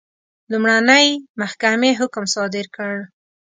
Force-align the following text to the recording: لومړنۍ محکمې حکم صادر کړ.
لومړنۍ 0.51 1.07
محکمې 1.41 1.91
حکم 1.99 2.23
صادر 2.35 2.65
کړ. 2.75 2.93